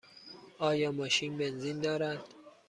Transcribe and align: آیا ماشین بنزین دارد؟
آیا 0.59 0.91
ماشین 0.91 1.37
بنزین 1.37 1.79
دارد؟ 1.79 2.23